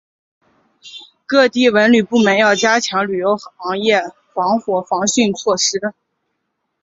[1.27, 4.01] 各地文旅部门要强化旅游行业
[4.33, 5.93] 防火防汛措施